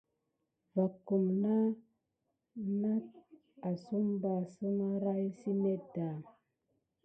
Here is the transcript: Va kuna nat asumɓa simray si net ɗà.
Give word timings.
Va 0.75 0.85
kuna 1.05 1.55
nat 2.81 3.07
asumɓa 3.69 4.31
simray 4.53 5.23
si 5.39 5.49
net 5.61 5.83
ɗà. 5.95 6.07